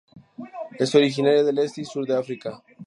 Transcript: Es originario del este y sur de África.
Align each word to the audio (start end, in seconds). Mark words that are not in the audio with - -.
Es 0.79 0.95
originario 0.95 1.45
del 1.45 1.59
este 1.59 1.81
y 1.81 1.85
sur 1.85 2.07
de 2.07 2.17
África. 2.17 2.63